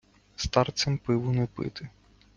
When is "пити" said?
1.47-1.89